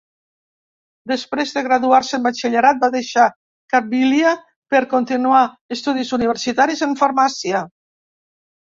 Després 1.11 1.51
de 1.57 1.63
graduar-se 1.67 2.15
en 2.19 2.23
batxillerat 2.29 2.81
va 2.85 2.91
deixar 2.97 3.27
Cabília 3.75 4.35
per 4.75 4.83
continuar 4.97 5.45
estudis 5.79 6.19
universitaris 6.21 6.85
en 6.89 7.03
Farmàcia. 7.05 7.65